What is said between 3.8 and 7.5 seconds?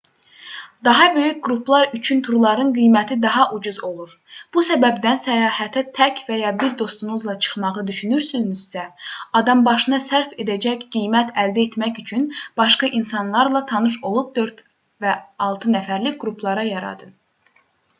olur bu səbəbdən səyahətə tək və ya bir dostunuzla